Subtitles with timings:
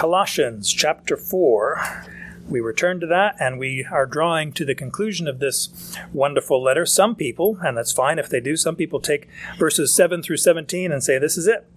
[0.00, 2.06] Colossians chapter 4.
[2.48, 6.86] We return to that and we are drawing to the conclusion of this wonderful letter.
[6.86, 9.28] Some people, and that's fine if they do, some people take
[9.58, 11.68] verses 7 through 17 and say, This is it,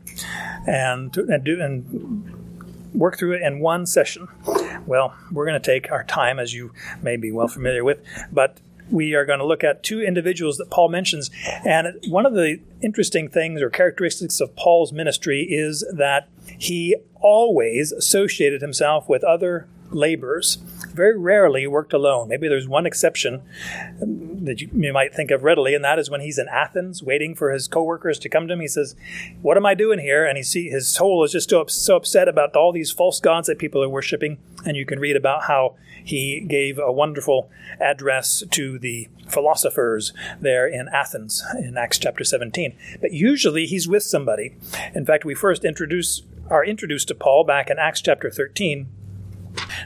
[0.66, 4.30] and, and, do, and work through it in one session.
[4.86, 6.72] Well, we're going to take our time, as you
[7.02, 8.00] may be well familiar with,
[8.32, 8.58] but
[8.94, 11.32] we are going to look at two individuals that Paul mentions.
[11.66, 17.92] And one of the interesting things or characteristics of Paul's ministry is that he always
[17.92, 20.56] associated himself with other laborers.
[20.94, 22.30] Very rarely worked alone.
[22.30, 23.42] Maybe there's one exception
[24.00, 27.34] that you, you, might think of readily, and that is when he's in Athens waiting
[27.36, 28.60] for his coworkers to come to him.
[28.60, 28.96] He says,
[29.42, 32.28] "What am I doing here?" And he see his soul is just so, so upset
[32.28, 34.38] about all these false gods that people are worshiping.
[34.66, 37.50] And you can read about how he gave a wonderful
[37.80, 42.76] address to the philosophers there in Athens in Acts chapter 17.
[43.02, 44.56] But usually he's with somebody.
[44.94, 48.88] In fact, we first introduce are introduced to Paul back in Acts chapter 13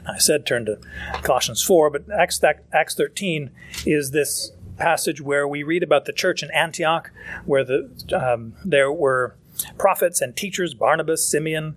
[0.05, 0.79] I said turn to
[1.21, 2.41] Colossians 4, but Acts,
[2.73, 3.51] Acts 13
[3.85, 7.11] is this passage where we read about the church in Antioch,
[7.45, 9.35] where the, um, there were
[9.77, 11.75] prophets and teachers Barnabas, Simeon,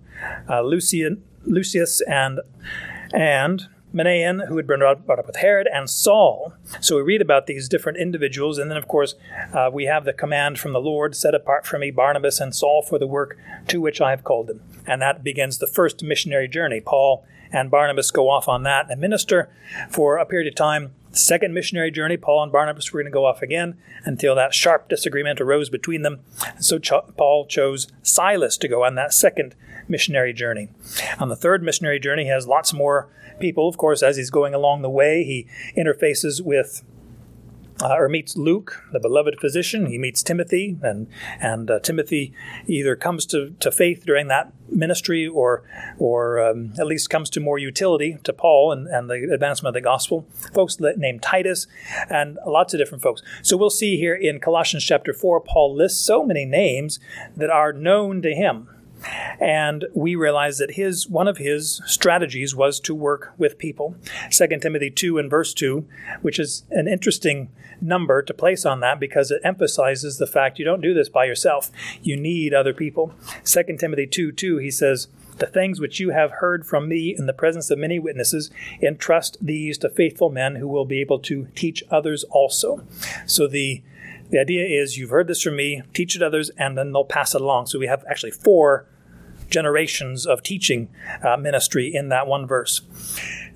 [0.49, 2.39] uh, Lucian, Lucius, and,
[3.13, 6.53] and Manaen, who had been brought up with Herod, and Saul.
[6.79, 9.15] So we read about these different individuals, and then, of course,
[9.53, 12.81] uh, we have the command from the Lord set apart for me Barnabas and Saul
[12.81, 14.61] for the work to which I have called them.
[14.87, 16.79] And that begins the first missionary journey.
[16.79, 19.49] Paul and Barnabas go off on that and minister
[19.89, 20.93] for a period of time.
[21.11, 24.87] Second missionary journey, Paul and Barnabas were going to go off again until that sharp
[24.87, 26.21] disagreement arose between them.
[26.59, 29.55] so Ch- Paul chose Silas to go on that second
[29.89, 30.69] missionary journey.
[31.19, 33.67] On the third missionary journey, he has lots more people.
[33.67, 36.81] Of course, as he's going along the way, he interfaces with
[37.81, 39.87] uh, or meets Luke, the beloved physician.
[39.87, 41.07] He meets Timothy, and
[41.39, 42.33] and uh, Timothy
[42.67, 45.63] either comes to, to faith during that ministry, or
[45.97, 49.83] or um, at least comes to more utility to Paul and, and the advancement of
[49.83, 50.25] the gospel.
[50.53, 51.67] Folks named Titus,
[52.09, 53.21] and lots of different folks.
[53.41, 56.99] So we'll see here in Colossians chapter four, Paul lists so many names
[57.35, 58.69] that are known to him.
[59.39, 63.95] And we realize that his one of his strategies was to work with people.
[64.31, 65.85] 2 Timothy 2 and verse 2,
[66.21, 67.49] which is an interesting
[67.81, 71.25] number to place on that because it emphasizes the fact you don't do this by
[71.25, 71.71] yourself.
[72.01, 73.13] You need other people.
[73.43, 75.07] 2 Timothy 2 2, he says,
[75.37, 78.51] the things which you have heard from me in the presence of many witnesses,
[78.81, 82.85] entrust these to faithful men who will be able to teach others also.
[83.25, 83.81] So the
[84.29, 87.35] the idea is you've heard this from me, teach it others, and then they'll pass
[87.35, 87.65] it along.
[87.65, 88.85] So we have actually four
[89.51, 90.89] generations of teaching
[91.23, 92.81] uh, ministry in that one verse.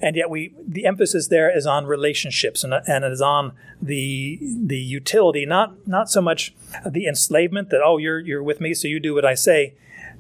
[0.01, 4.39] And yet we the emphasis there is on relationships and, and it is on the
[4.41, 6.53] the utility not not so much
[6.85, 9.73] the enslavement that oh you're you're with me so you do what I say.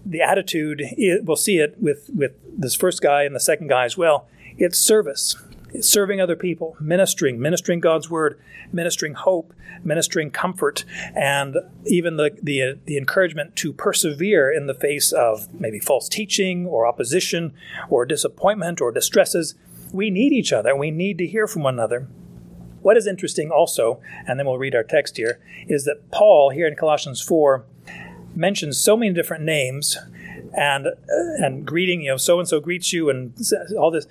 [0.05, 0.81] The attitude
[1.23, 4.27] we'll see it with with this first guy and the second guy as well.
[4.57, 5.35] It's service
[5.81, 8.39] serving other people ministering ministering God's word
[8.71, 9.53] ministering hope
[9.83, 15.79] ministering comfort and even the, the the encouragement to persevere in the face of maybe
[15.79, 17.53] false teaching or opposition
[17.89, 19.55] or disappointment or distresses
[19.95, 20.75] we need each other.
[20.75, 22.07] We need to hear from one another.
[22.81, 26.67] What is interesting also, and then we'll read our text here, is that Paul here
[26.67, 27.65] in Colossians 4
[28.35, 29.97] mentions so many different names
[30.53, 30.91] and uh,
[31.37, 33.33] and greeting, you know, so and so greets you and
[33.77, 34.05] all this.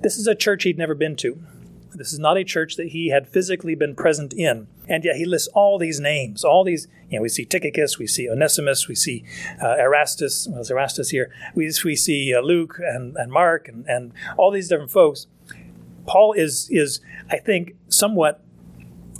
[0.00, 1.38] This is a church he'd never been to.
[1.94, 4.66] This is not a church that he had physically been present in.
[4.88, 8.06] And yet he lists all these names, all these, you know, we see Tychicus, we
[8.06, 9.24] see Onesimus, we see
[9.62, 14.12] uh, Erastus, well, Erastus here, we, we see uh, Luke and, and Mark and, and
[14.36, 15.26] all these different folks.
[16.06, 17.00] Paul is, is,
[17.30, 18.43] I think, somewhat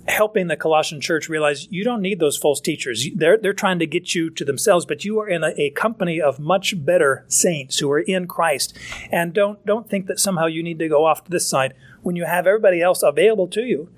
[0.07, 3.09] helping the Colossian church realize you don't need those false teachers.
[3.15, 6.21] They're, they're trying to get you to themselves, but you are in a, a, company
[6.21, 8.77] of much better saints who are in Christ.
[9.11, 12.17] And don't, don't think that somehow you need to go off to this side when
[12.17, 13.89] you have everybody else available to you.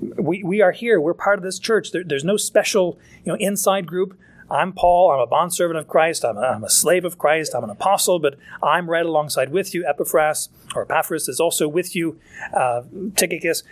[0.00, 1.00] We, we are here.
[1.00, 1.92] We're part of this church.
[1.92, 4.18] There, there's no special you know, inside group.
[4.50, 5.12] I'm Paul.
[5.12, 6.24] I'm a bondservant of Christ.
[6.24, 7.54] I'm a, I'm a slave of Christ.
[7.54, 9.86] I'm an apostle, but I'm right alongside with you.
[9.86, 12.18] Epaphras or Epaphras is also with you.
[12.52, 12.82] Uh,
[13.14, 13.62] Tychicus.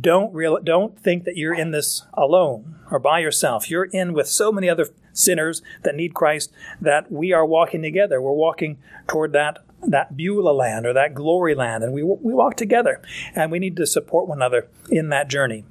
[0.00, 3.70] Don't real, don't think that you're in this alone or by yourself.
[3.70, 8.20] You're in with so many other sinners that need Christ that we are walking together.
[8.20, 12.56] We're walking toward that that Beulah land or that glory land, and we, we walk
[12.56, 13.00] together,
[13.34, 15.64] and we need to support one another in that journey.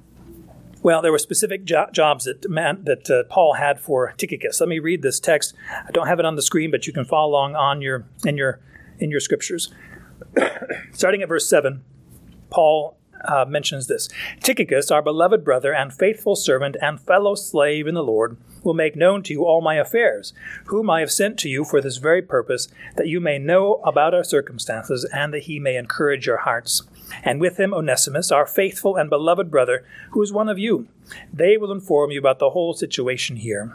[0.82, 4.60] Well, there were specific jo- jobs that, that uh, Paul had for Tychicus.
[4.60, 5.54] Let me read this text.
[5.86, 8.36] I don't have it on the screen, but you can follow along on your in
[8.36, 8.60] your
[8.98, 9.72] in your scriptures.
[10.92, 11.82] Starting at verse seven,
[12.50, 14.08] Paul uh, mentions this:
[14.42, 18.96] Tychicus, our beloved brother and faithful servant and fellow slave in the Lord will make
[18.96, 20.32] known to you all my affairs,
[20.66, 24.14] whom I have sent to you for this very purpose, that you may know about
[24.14, 26.82] our circumstances, and that he may encourage your hearts.
[27.22, 30.88] And with him Onesimus, our faithful and beloved brother, who is one of you.
[31.32, 33.72] They will inform you about the whole situation here.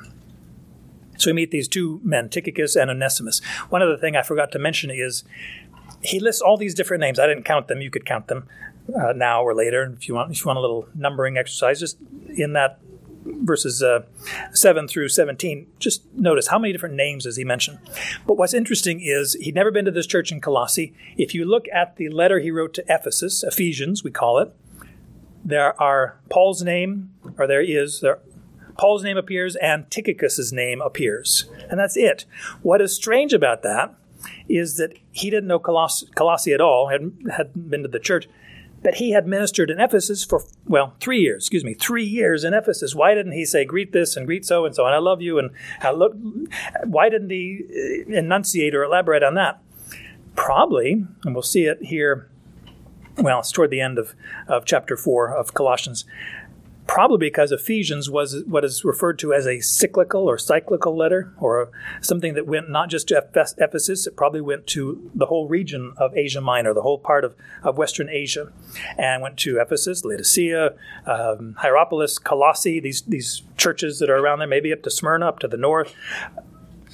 [1.17, 3.41] So we meet these two men, Tychicus and Onesimus.
[3.69, 5.23] One other thing I forgot to mention is
[6.01, 7.19] he lists all these different names.
[7.19, 7.81] I didn't count them.
[7.81, 8.47] You could count them
[8.95, 10.31] uh, now or later And if you want.
[10.31, 11.97] If you want a little numbering exercise, just
[12.35, 12.79] in that
[13.25, 14.01] verses uh,
[14.51, 17.79] 7 through 17, just notice how many different names does he mention.
[18.27, 20.93] But what's interesting is he'd never been to this church in Colossae.
[21.17, 24.53] If you look at the letter he wrote to Ephesus, Ephesians, we call it,
[25.45, 28.19] there are Paul's name, or there is, there,
[28.77, 31.49] Paul's name appears and Tychicus's name appears.
[31.69, 32.25] And that's it.
[32.61, 33.93] What is strange about that
[34.47, 38.27] is that he didn't know Coloss- Colossae at all, hadn't, hadn't been to the church,
[38.83, 42.53] but he had ministered in Ephesus for, well, three years, excuse me, three years in
[42.53, 42.93] Ephesus.
[42.93, 45.39] Why didn't he say, greet this and greet so and so, and I love you,
[45.39, 45.51] and
[45.81, 46.13] I look,
[46.83, 47.63] why didn't he
[48.09, 49.61] uh, enunciate or elaborate on that?
[50.35, 52.29] Probably, and we'll see it here,
[53.17, 54.15] well, it's toward the end of,
[54.47, 56.05] of chapter 4 of Colossians
[56.87, 61.71] probably because Ephesians was what is referred to as a cyclical or cyclical letter, or
[62.01, 63.25] something that went not just to
[63.57, 67.35] Ephesus, it probably went to the whole region of Asia Minor, the whole part of,
[67.63, 68.51] of Western Asia,
[68.97, 70.73] and went to Ephesus, Laodicea,
[71.05, 75.39] um, Hierapolis, Colossae, these, these churches that are around there, maybe up to Smyrna, up
[75.39, 75.95] to the north.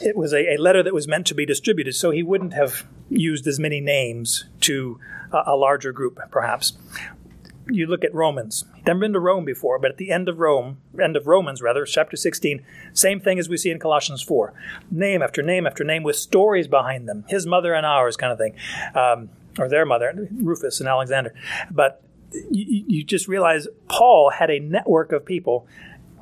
[0.01, 2.85] It was a, a letter that was meant to be distributed, so he wouldn't have
[3.09, 4.99] used as many names to
[5.33, 6.73] a, a larger group, perhaps
[7.69, 8.65] you look at Romans.
[8.85, 11.85] Never been to Rome before, but at the end of Rome, end of Romans rather,
[11.85, 12.63] chapter 16,
[12.93, 14.53] same thing as we see in Colossians 4.
[14.91, 17.25] Name after name after name with stories behind them.
[17.27, 18.55] His mother and ours kind of thing.
[18.95, 21.33] Um, or their mother, Rufus and Alexander.
[21.69, 22.01] But
[22.33, 25.67] you, you just realize Paul had a network of people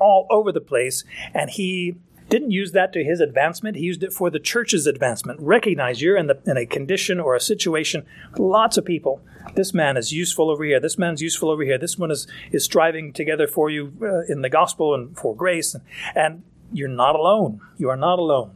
[0.00, 1.04] all over the place,
[1.34, 1.96] and he
[2.28, 3.76] didn't use that to his advancement.
[3.76, 5.40] He used it for the church's advancement.
[5.40, 8.04] Recognize you're in, the, in a condition or a situation,
[8.36, 9.20] lots of people.
[9.54, 10.80] This man is useful over here.
[10.80, 11.78] This man's useful over here.
[11.78, 15.74] This one is, is striving together for you uh, in the gospel and for grace.
[15.74, 15.84] And,
[16.14, 16.42] and
[16.72, 17.60] you're not alone.
[17.78, 18.50] You are not alone.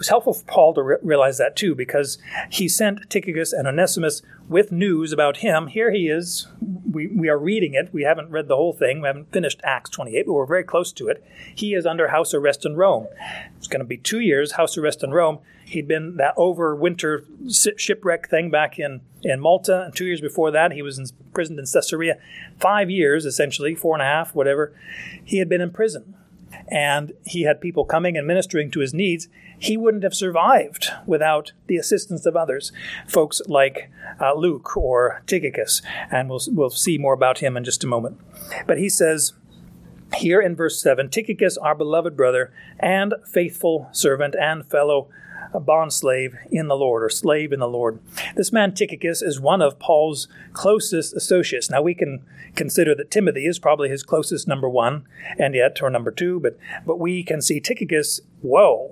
[0.00, 2.16] It was helpful for Paul to re- realize that too, because
[2.48, 5.66] he sent Tychicus and Onesimus with news about him.
[5.66, 6.48] Here he is.
[6.90, 7.92] We, we are reading it.
[7.92, 9.02] We haven't read the whole thing.
[9.02, 11.22] We haven't finished Acts 28, but we're very close to it.
[11.54, 13.08] He is under house arrest in Rome.
[13.58, 15.40] It's going to be two years house arrest in Rome.
[15.66, 17.26] He'd been that overwinter
[17.78, 21.66] shipwreck thing back in, in Malta, and two years before that, he was imprisoned in
[21.66, 22.16] Caesarea.
[22.58, 24.72] Five years, essentially, four and a half, whatever.
[25.22, 26.14] He had been in prison
[26.70, 29.28] and he had people coming and ministering to his needs,
[29.58, 32.72] he wouldn't have survived without the assistance of others,
[33.06, 33.90] folks like
[34.20, 38.20] uh, Luke or Tychicus, and we'll, we'll see more about him in just a moment.
[38.66, 39.34] But he says,
[40.16, 45.08] here in verse 7 Tychicus, our beloved brother, and faithful servant and fellow
[45.52, 48.00] a bond slave in the Lord, or slave in the Lord.
[48.36, 51.70] This man Tychicus is one of Paul's closest associates.
[51.70, 52.24] Now we can
[52.54, 55.06] consider that Timothy is probably his closest number one,
[55.38, 58.90] and yet, or number two, but but we can see Tychicus, whoa,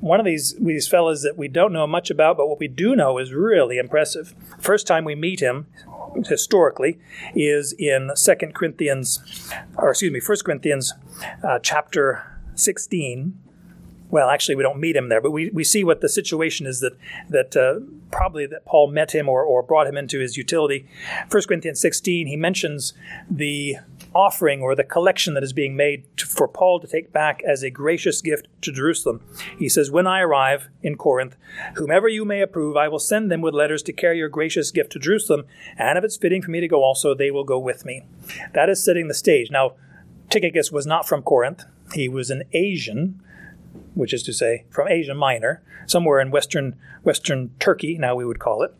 [0.00, 2.96] one of these these fellows that we don't know much about, but what we do
[2.96, 4.34] know is really impressive.
[4.58, 5.66] First time we meet him
[6.26, 6.98] historically
[7.34, 10.94] is in Second Corinthians, or excuse me, First Corinthians
[11.46, 13.38] uh, chapter 16
[14.10, 16.80] well, actually, we don't meet him there, but we, we see what the situation is
[16.80, 16.96] that
[17.28, 17.80] that uh,
[18.10, 20.86] probably that Paul met him or, or brought him into his utility.
[21.30, 22.92] 1 Corinthians 16, he mentions
[23.30, 23.76] the
[24.14, 27.62] offering or the collection that is being made to, for Paul to take back as
[27.62, 29.22] a gracious gift to Jerusalem.
[29.58, 31.36] He says, When I arrive in Corinth,
[31.76, 34.92] whomever you may approve, I will send them with letters to carry your gracious gift
[34.92, 35.44] to Jerusalem,
[35.76, 38.02] and if it's fitting for me to go also, they will go with me.
[38.54, 39.50] That is setting the stage.
[39.50, 39.74] Now,
[40.30, 41.64] Tychicus was not from Corinth.
[41.92, 43.20] He was an Asian
[43.94, 48.38] which is to say from Asia Minor, somewhere in western western Turkey, now we would
[48.38, 48.74] call it.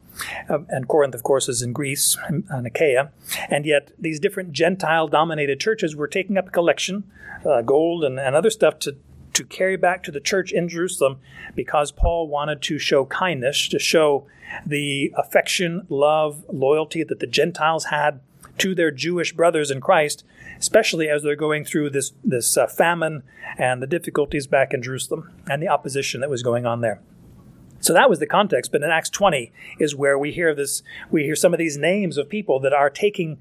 [0.49, 3.11] Um, and Corinth, of course, is in Greece and Achaia.
[3.49, 7.05] And yet, these different Gentile dominated churches were taking up a collection,
[7.49, 8.97] uh, gold and, and other stuff, to,
[9.35, 11.19] to carry back to the church in Jerusalem
[11.55, 14.27] because Paul wanted to show kindness, to show
[14.67, 18.21] the affection, love, loyalty that the Gentiles had
[18.59, 20.25] to their Jewish brothers in Christ,
[20.61, 23.23] especially as they're going through this, this uh, famine
[23.59, 27.01] and the difficulties back in Jerusalem and the opposition that was going on there.
[27.81, 28.71] So that was the context.
[28.71, 32.19] But in Acts 20 is where we hear this, we hear some of these names
[32.19, 33.39] of people that are taking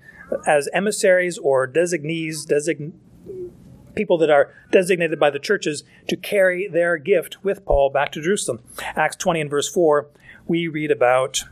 [0.47, 2.93] as emissaries or designees, design,
[3.95, 8.21] people that are designated by the churches to carry their gift with Paul back to
[8.21, 8.61] Jerusalem.
[8.95, 10.07] Acts 20 and verse 4,
[10.47, 11.43] we read about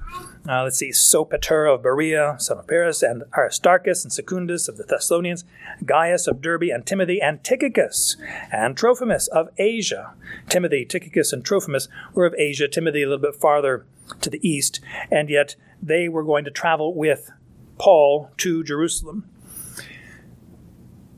[0.50, 4.84] uh, let's see, Sopater of Berea, son of Pyrrhus, and Aristarchus and Secundus of the
[4.84, 5.44] Thessalonians,
[5.86, 8.16] Gaius of Derbe, and Timothy, and Tychicus,
[8.52, 10.14] and Trophimus of Asia.
[10.50, 13.86] Timothy, Tychicus, and Trophimus were of Asia, Timothy a little bit farther
[14.22, 14.80] to the east,
[15.12, 17.32] and yet they were going to travel with
[17.78, 19.30] Paul to Jerusalem.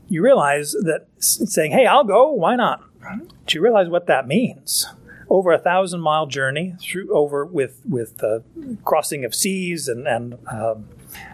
[0.08, 2.82] You realize that saying, hey, I'll go, why not?
[3.46, 4.86] Do you realize what that means?
[5.30, 8.22] Over a thousand mile journey through over with with
[8.84, 10.88] crossing of seas and and um,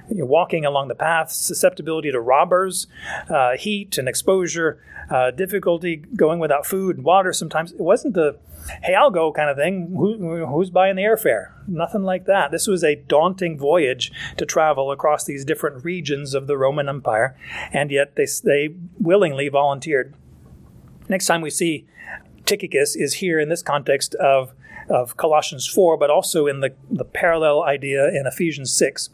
[0.09, 2.87] you know, walking along the path, susceptibility to robbers,
[3.29, 7.33] uh, heat and exposure, uh, difficulty going without food and water.
[7.33, 8.38] Sometimes it wasn't the
[8.83, 9.95] hey I'll go kind of thing.
[9.97, 11.53] Who, who's buying the airfare?
[11.67, 12.50] Nothing like that.
[12.50, 17.37] This was a daunting voyage to travel across these different regions of the Roman Empire,
[17.73, 20.15] and yet they they willingly volunteered.
[21.09, 21.87] Next time we see
[22.47, 24.53] Tychicus is here in this context of,
[24.88, 29.11] of Colossians 4, but also in the, the parallel idea in Ephesians 6.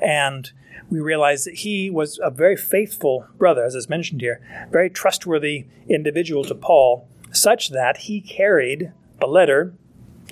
[0.00, 0.52] And
[0.90, 5.66] we realize that he was a very faithful brother, as is mentioned here, very trustworthy
[5.88, 9.74] individual to Paul, such that he carried the letter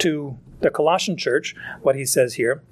[0.01, 2.63] to the Colossian church, what he says here,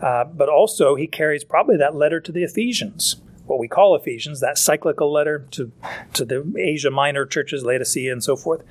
[0.00, 4.40] uh, but also he carries probably that letter to the Ephesians what we call Ephesians,
[4.40, 5.70] that cyclical letter to,
[6.14, 8.62] to the Asia Minor churches, Laodicea, and so forth.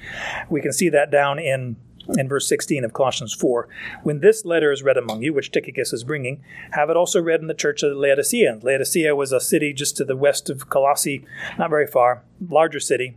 [0.50, 1.75] We can see that down in
[2.18, 3.68] in verse 16 of Colossians 4.
[4.03, 7.42] When this letter is read among you, which Tychicus is bringing, have it also read
[7.42, 8.60] in the church of Laodicea.
[8.62, 11.25] Laodicea was a city just to the west of Colossae,
[11.58, 13.15] not very far, larger city.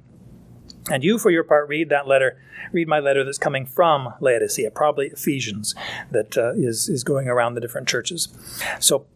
[0.89, 2.41] And you, for your part, read that letter.
[2.73, 5.75] Read my letter that's coming from Laodicea, probably Ephesians,
[6.13, 8.29] that uh, is is going around the different churches.
[8.79, 9.07] So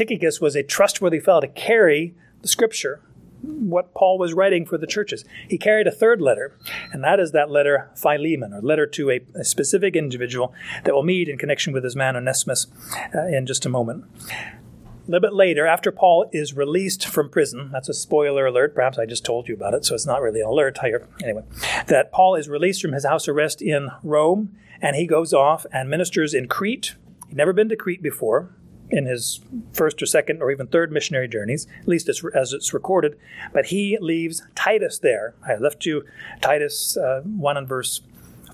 [0.00, 3.02] Tychicus was a trustworthy fellow to carry the scripture,
[3.42, 5.26] what Paul was writing for the churches.
[5.46, 6.56] He carried a third letter,
[6.90, 10.54] and that is that letter Philemon, or letter to a, a specific individual
[10.84, 12.66] that we'll meet in connection with his man Onesimus
[13.14, 14.04] uh, in just a moment.
[14.30, 18.74] A little bit later, after Paul is released from prison, that's a spoiler alert.
[18.74, 21.06] Perhaps I just told you about it, so it's not really an alert here.
[21.22, 21.42] Anyway,
[21.88, 25.90] that Paul is released from his house arrest in Rome, and he goes off and
[25.90, 26.94] ministers in Crete.
[27.28, 28.56] He'd never been to Crete before
[28.90, 29.40] in his
[29.72, 33.18] first or second or even third missionary journeys, at least as, as it's recorded.
[33.52, 35.34] But he leaves Titus there.
[35.46, 36.04] I left you
[36.40, 38.02] Titus uh, 1 and verse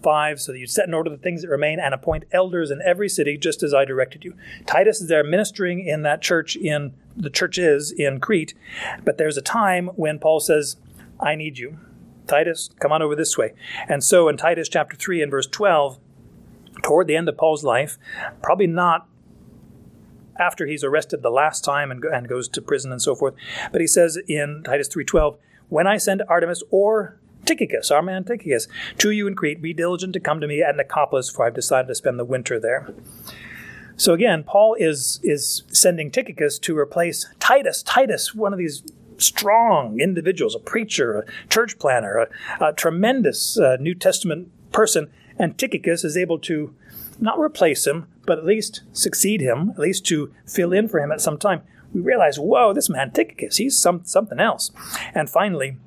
[0.03, 2.81] 5, so that you set in order the things that remain and appoint elders in
[2.83, 4.35] every city, just as I directed you.
[4.67, 8.55] Titus is there ministering in that church in the church is in Crete,
[9.05, 10.77] but there's a time when Paul says,
[11.19, 11.79] I need you.
[12.27, 13.55] Titus, come on over this way.
[13.89, 15.99] And so in Titus chapter 3 and verse 12,
[16.83, 17.99] toward the end of Paul's life,
[18.43, 19.09] probably not
[20.39, 23.35] after he's arrested the last time and, and goes to prison and so forth.
[23.73, 25.37] But he says in Titus 3.12,
[25.69, 30.13] When I send Artemas or Tychicus, our man Tychicus, to you in Crete, be diligent
[30.15, 32.89] to come to me at Nicopolis, for I've decided to spend the winter there.
[33.97, 37.83] So again, Paul is is sending Tychicus to replace Titus.
[37.83, 38.83] Titus, one of these
[39.17, 42.29] strong individuals, a preacher, a church planner,
[42.61, 46.75] a, a tremendous uh, New Testament person, and Tychicus is able to
[47.21, 51.13] not replace him, but at least succeed him, at least to fill in for him
[51.13, 51.63] at some time.
[51.93, 54.71] We realize, whoa, this man Tychicus, he's some, something else.
[55.15, 55.79] And finally,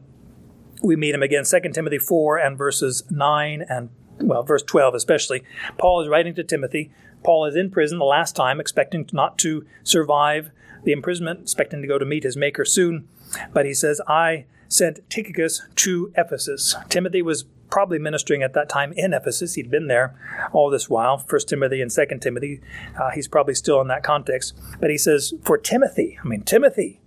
[0.81, 5.43] we meet him again, 2 Timothy 4 and verses 9 and, well, verse 12 especially.
[5.77, 6.91] Paul is writing to Timothy.
[7.23, 10.51] Paul is in prison the last time, expecting not to survive
[10.83, 13.07] the imprisonment, expecting to go to meet his Maker soon.
[13.53, 16.75] But he says, I sent Tychicus to Ephesus.
[16.87, 19.55] Timothy was probably ministering at that time in Ephesus.
[19.55, 20.15] He'd been there
[20.51, 22.61] all this while, First Timothy and Second Timothy.
[22.99, 24.55] Uh, he's probably still in that context.
[24.79, 26.99] But he says, for Timothy, I mean, Timothy,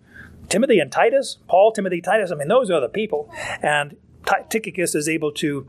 [0.48, 3.32] Timothy and Titus, Paul, Timothy, Titus, I mean, those are the people.
[3.62, 5.66] And Tychicus is able to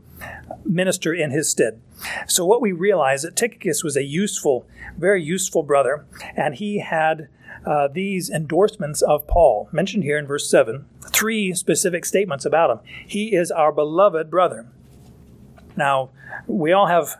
[0.64, 1.80] minister in his stead.
[2.26, 7.28] So what we realize that Tychicus was a useful, very useful brother, and he had
[7.66, 12.80] uh, these endorsements of Paul, mentioned here in verse 7, three specific statements about him.
[13.06, 14.66] He is our beloved brother.
[15.76, 16.10] Now,
[16.46, 17.16] we all have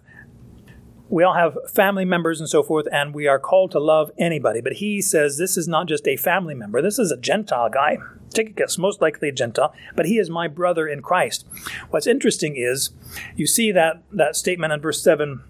[1.10, 4.60] we all have family members and so forth, and we are called to love anybody.
[4.60, 7.98] But he says this is not just a family member, this is a Gentile guy.
[8.30, 11.46] Tychicus, most likely a Gentile, but he is my brother in Christ.
[11.90, 12.90] What's interesting is
[13.36, 15.40] you see that, that statement in verse 7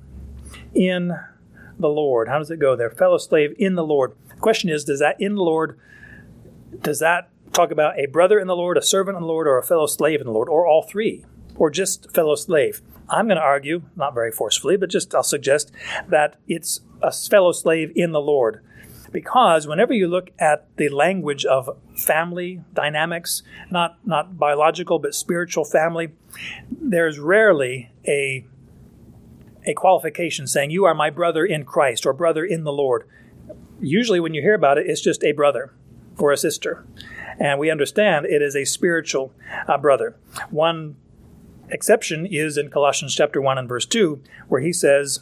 [0.74, 1.18] in
[1.78, 2.28] the Lord.
[2.28, 2.90] How does it go there?
[2.90, 4.14] Fellow slave in the Lord.
[4.28, 5.78] The question is, does that in the Lord,
[6.82, 9.56] does that talk about a brother in the Lord, a servant in the Lord, or
[9.56, 11.24] a fellow slave in the Lord, or all three?
[11.56, 12.82] or just fellow slave.
[13.08, 15.70] I'm going to argue, not very forcefully, but just I'll suggest
[16.08, 18.60] that it's a fellow slave in the Lord.
[19.12, 25.64] Because whenever you look at the language of family dynamics, not, not biological but spiritual
[25.64, 26.08] family,
[26.68, 28.44] there's rarely a,
[29.64, 33.06] a qualification saying, You are my brother in Christ or brother in the Lord.
[33.80, 35.72] usually when you hear about it, it's just a brother
[36.18, 36.84] or a sister.
[37.38, 39.32] And we understand it is a spiritual
[39.68, 40.16] uh, brother.
[40.50, 40.96] One
[41.68, 45.20] exception is in Colossians chapter 1 and verse 2, where he says,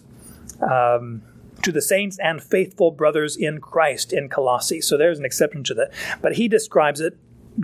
[0.61, 1.23] um,
[1.63, 4.81] to the saints and faithful brothers in Christ in Colossae.
[4.81, 5.93] So there's an exception to that.
[6.21, 7.17] But he describes it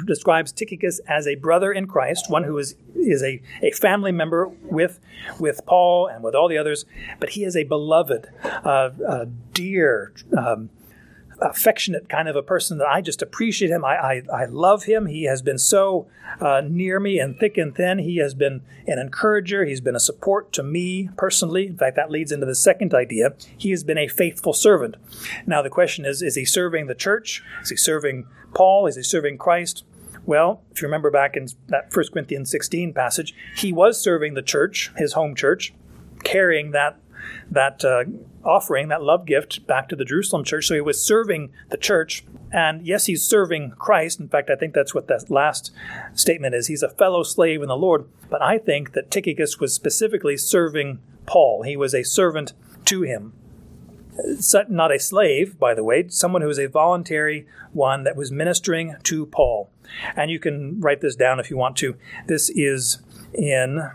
[0.04, 4.48] describes Tychicus as a brother in Christ, one who is is a, a family member
[4.62, 5.00] with
[5.38, 6.84] with Paul and with all the others,
[7.20, 10.70] but he is a beloved, uh, uh, dear, um,
[11.40, 13.84] affectionate kind of a person that I just appreciate him.
[13.84, 15.06] I, I, I love him.
[15.06, 16.06] He has been so
[16.40, 17.98] uh, near me and thick and thin.
[17.98, 19.64] He has been an encourager.
[19.64, 21.66] He's been a support to me personally.
[21.66, 23.34] In fact, that leads into the second idea.
[23.56, 24.96] He has been a faithful servant.
[25.46, 27.42] Now, the question is is he serving the church?
[27.62, 28.86] Is he serving Paul?
[28.86, 29.84] Is he serving Christ?
[30.26, 34.42] Well, if you remember back in that 1 Corinthians 16 passage, he was serving the
[34.42, 35.72] church, his home church,
[36.22, 36.98] carrying that
[37.50, 38.04] that uh,
[38.48, 40.66] offering, that love gift, back to the Jerusalem church.
[40.66, 42.24] So he was serving the church.
[42.50, 44.18] And yes, he's serving Christ.
[44.18, 45.70] In fact, I think that's what that last
[46.14, 46.66] statement is.
[46.66, 48.08] He's a fellow slave in the Lord.
[48.30, 51.62] But I think that Tychicus was specifically serving Paul.
[51.62, 52.54] He was a servant
[52.86, 53.34] to him.
[54.68, 58.96] Not a slave, by the way, someone who was a voluntary one that was ministering
[59.04, 59.70] to Paul.
[60.16, 61.96] And you can write this down if you want to.
[62.26, 62.98] This is
[63.32, 63.88] in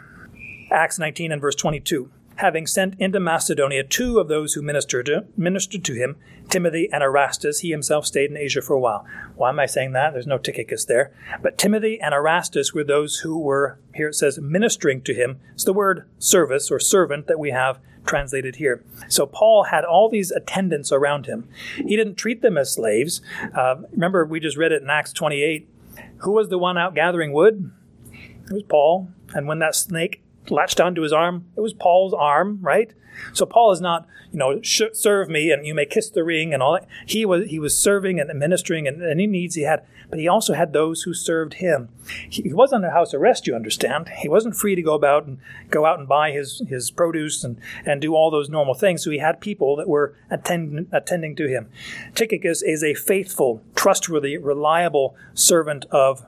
[0.71, 5.25] Acts 19 and verse 22 having sent into Macedonia two of those who ministered to,
[5.37, 6.15] ministered to him,
[6.49, 7.59] Timothy and Erastus.
[7.59, 9.05] He himself stayed in Asia for a while.
[9.35, 10.13] Why am I saying that?
[10.13, 11.13] There's no Tychicus there.
[11.41, 15.39] But Timothy and Erastus were those who were, here it says, ministering to him.
[15.53, 18.83] It's the word service or servant that we have translated here.
[19.07, 21.47] So Paul had all these attendants around him.
[21.77, 23.21] He didn't treat them as slaves.
[23.55, 25.69] Uh, remember, we just read it in Acts 28.
[26.17, 27.71] Who was the one out gathering wood?
[28.11, 29.09] It was Paul.
[29.33, 31.45] And when that snake latched onto his arm.
[31.55, 32.93] It was Paul's arm, right?
[33.33, 36.61] So Paul is not, you know, serve me and you may kiss the ring and
[36.61, 36.87] all that.
[37.05, 40.53] He was he was serving and ministering and any needs he had, but he also
[40.53, 41.89] had those who served him.
[42.29, 44.09] He, he wasn't under house arrest, you understand.
[44.17, 45.37] He wasn't free to go about and
[45.69, 49.03] go out and buy his his produce and and do all those normal things.
[49.03, 51.69] So he had people that were attend, attending to him.
[52.15, 56.25] Tychicus is a faithful, trustworthy, reliable servant of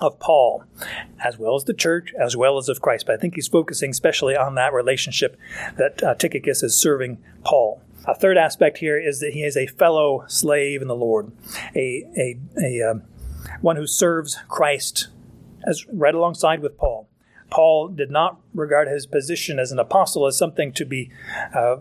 [0.00, 0.64] of Paul,
[1.22, 3.06] as well as the church, as well as of Christ.
[3.06, 5.36] But I think he's focusing especially on that relationship
[5.76, 7.82] that uh, Tychicus is serving Paul.
[8.06, 11.32] A third aspect here is that he is a fellow slave in the Lord,
[11.74, 13.02] a, a, a um,
[13.60, 15.08] one who serves Christ
[15.66, 17.08] as right alongside with Paul.
[17.50, 21.10] Paul did not regard his position as an apostle as something to be
[21.54, 21.76] uh,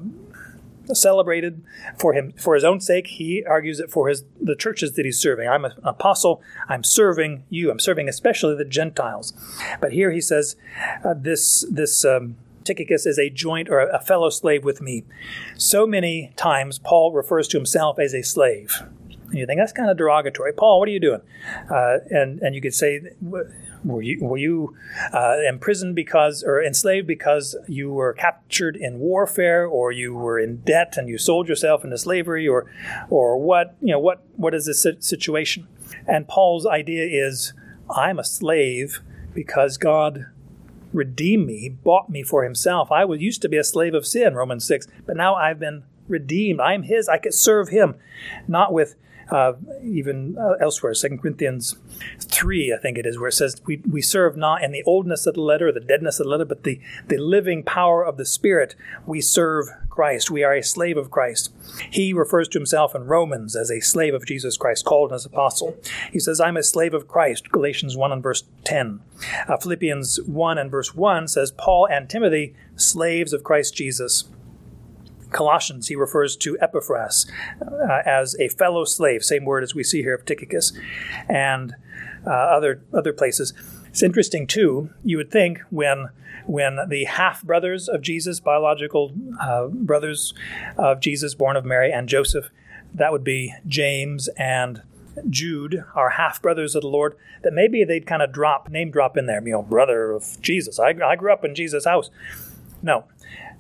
[0.94, 1.64] celebrated
[1.98, 3.08] for him for his own sake.
[3.08, 5.48] He argues it for his the churches that he's serving.
[5.48, 6.42] I'm an apostle.
[6.68, 7.72] I'm serving you.
[7.72, 9.34] I'm serving especially the Gentiles.
[9.80, 10.56] But here he says
[11.04, 12.06] uh, this this.
[12.06, 15.06] Um, Tychicus is a joint or a fellow slave with me.
[15.56, 18.84] So many times Paul refers to himself as a slave.
[19.28, 20.54] And you think that's kind of derogatory.
[20.54, 21.22] Paul, what are you doing?
[21.70, 23.02] Uh, and and you could say
[23.84, 24.76] were you, were you
[25.14, 30.58] uh, imprisoned because, or enslaved because you were captured in warfare, or you were in
[30.58, 32.70] debt and you sold yourself into slavery, or,
[33.10, 33.76] or what?
[33.82, 34.24] You know, what?
[34.36, 35.68] What is this situation?
[36.08, 37.54] And Paul's idea is,
[37.90, 39.02] I'm a slave
[39.34, 40.26] because God
[40.92, 41.70] redeemed me.
[41.70, 42.92] Bought me for Himself.
[42.92, 45.84] I was used to be a slave of sin, Romans six, but now I've been
[46.08, 46.60] redeemed.
[46.60, 47.08] I am His.
[47.08, 47.96] I could serve Him,
[48.48, 48.96] not with
[49.30, 51.76] uh, even uh, elsewhere, Second Corinthians
[52.20, 55.26] 3, I think it is, where it says, we, we serve not in the oldness
[55.26, 58.26] of the letter, the deadness of the letter, but the, the living power of the
[58.26, 58.76] Spirit.
[59.06, 60.30] We serve Christ.
[60.30, 61.52] We are a slave of Christ.
[61.90, 65.76] He refers to himself in Romans as a slave of Jesus Christ, called as apostle.
[66.12, 69.02] He says, I'm a slave of Christ, Galatians 1 and verse 10.
[69.48, 74.26] Uh, Philippians 1 and verse 1 says, Paul and Timothy, slaves of Christ Jesus.
[75.32, 77.26] Colossians, he refers to Epaphras
[77.62, 80.74] uh, as a fellow slave, same word as we see here of Tychicus,
[81.28, 81.76] and
[82.26, 83.54] uh, other other places.
[83.88, 84.92] It's interesting too.
[85.04, 86.10] You would think when
[86.46, 90.34] when the half brothers of Jesus, biological uh, brothers
[90.78, 92.50] of Jesus, born of Mary and Joseph,
[92.94, 94.82] that would be James and
[95.30, 99.18] Jude, our half brothers of the Lord, that maybe they'd kind of drop, name drop
[99.18, 100.80] in there, you know, brother of Jesus.
[100.80, 102.10] I, I grew up in Jesus' house.
[102.82, 103.06] No,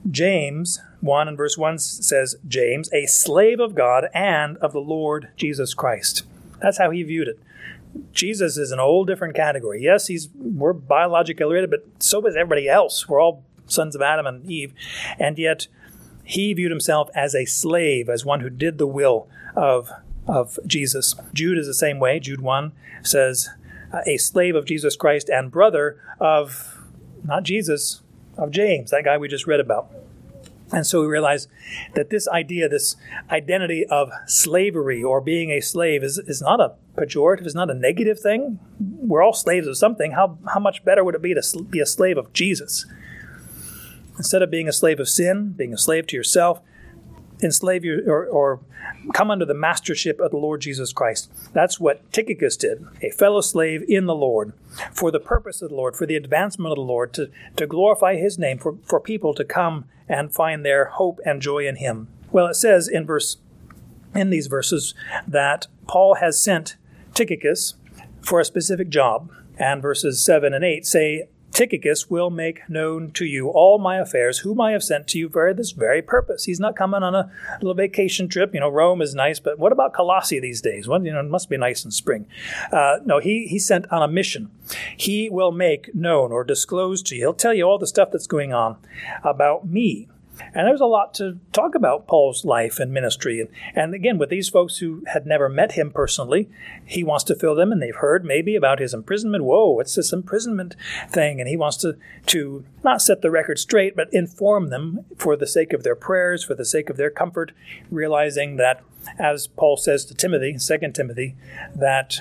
[0.10, 5.30] James 1 and verse 1 says, James, a slave of God and of the Lord
[5.36, 6.24] Jesus Christ.
[6.62, 7.40] That's how he viewed it.
[8.14, 9.82] Jesus is an whole different category.
[9.82, 13.08] Yes, he's we're biologically related, but so is everybody else.
[13.08, 14.74] We're all sons of Adam and Eve.
[15.20, 15.68] And yet
[16.24, 19.90] he viewed himself as a slave, as one who did the will of,
[20.28, 21.16] of Jesus.
[21.34, 22.20] Jude is the same way.
[22.20, 23.50] Jude 1 says,
[24.06, 26.84] a slave of Jesus Christ and brother of,
[27.24, 28.02] not Jesus,
[28.38, 29.92] of James, that guy we just read about.
[30.72, 31.48] And so we realize
[31.96, 32.98] that this idea, this
[33.32, 37.74] identity of slavery or being a slave is, is not a pejorative, it's not a
[37.74, 38.60] negative thing.
[38.80, 40.12] We're all slaves of something.
[40.12, 42.86] How, how much better would it be to be a slave of Jesus?
[44.18, 46.60] Instead of being a slave of sin, being a slave to yourself,
[47.42, 48.60] enslave you or, or
[49.14, 51.32] come under the mastership of the Lord Jesus Christ.
[51.54, 54.54] That's what Tychicus did, a fellow slave in the Lord,
[54.92, 58.16] for the purpose of the Lord, for the advancement of the Lord, to, to glorify
[58.16, 62.08] his name, for, for people to come and find their hope and joy in him.
[62.32, 63.38] Well, it says in verse
[64.16, 64.94] in these verses
[65.28, 66.76] that Paul has sent
[67.14, 67.76] Tychicus
[68.22, 69.32] for a specific job.
[69.60, 74.38] And verses 7 and 8 say, Tychicus will make known to you all my affairs,
[74.38, 76.44] whom I have sent to you for this very purpose.
[76.46, 78.54] He's not coming on a little vacation trip.
[78.54, 80.88] You know, Rome is nice, but what about Colossae these days?
[80.88, 82.28] Well, you know, it must be nice in spring.
[82.72, 84.52] Uh, no, he, he's sent on a mission.
[84.96, 87.22] He will make known or disclose to you.
[87.22, 88.78] He'll tell you all the stuff that's going on
[89.24, 90.10] about me.
[90.54, 93.40] And there's a lot to talk about Paul's life and ministry.
[93.40, 96.50] And, and again, with these folks who had never met him personally,
[96.86, 99.44] he wants to fill them, and they've heard maybe about his imprisonment.
[99.44, 100.76] Whoa, what's this imprisonment
[101.10, 101.40] thing?
[101.40, 101.98] And he wants to,
[102.28, 106.44] to not set the record straight, but inform them for the sake of their prayers,
[106.44, 107.52] for the sake of their comfort,
[107.90, 108.84] realizing that,
[109.20, 111.36] as Paul says to Timothy, 2 Timothy,
[111.76, 112.20] that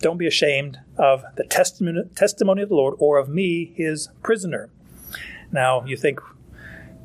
[0.00, 4.68] don't be ashamed of the testimony, testimony of the Lord or of me, his prisoner.
[5.52, 6.20] Now, you think,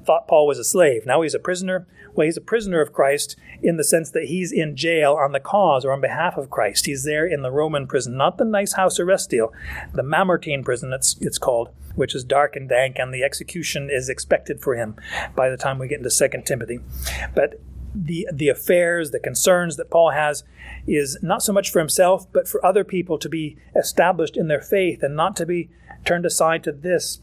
[0.07, 1.05] thought Paul was a slave.
[1.05, 1.85] Now he's a prisoner.
[2.15, 5.39] Well, he's a prisoner of Christ in the sense that he's in jail on the
[5.39, 6.85] cause or on behalf of Christ.
[6.87, 9.53] He's there in the Roman prison, not the nice house arrest deal,
[9.93, 14.09] the Mamertine prison, it's, it's called, which is dark and dank, and the execution is
[14.09, 14.95] expected for him
[15.35, 16.79] by the time we get into 2 Timothy.
[17.35, 17.59] But
[17.93, 20.43] the the affairs, the concerns that Paul has
[20.85, 24.61] is not so much for himself, but for other people to be established in their
[24.61, 25.69] faith and not to be
[26.05, 27.19] turned aside to this